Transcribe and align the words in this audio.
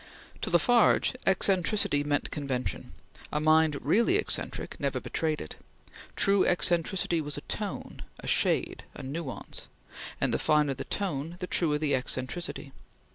To 0.41 0.49
La 0.49 0.57
Farge, 0.57 1.13
eccentricity 1.27 2.03
meant 2.03 2.31
convention; 2.31 2.91
a 3.31 3.39
mind 3.39 3.77
really 3.85 4.15
eccentric 4.15 4.79
never 4.79 4.99
betrayed 4.99 5.39
it. 5.39 5.57
True 6.15 6.43
eccentricity 6.43 7.21
was 7.21 7.37
a 7.37 7.41
tone 7.41 8.01
a 8.19 8.25
shade 8.25 8.83
a 8.95 9.03
nuance 9.03 9.67
and 10.19 10.33
the 10.33 10.39
finer 10.39 10.73
the 10.73 10.85
tone, 10.85 11.35
the 11.37 11.45
truer 11.45 11.77
the 11.77 11.93
eccentricity. 11.93 12.71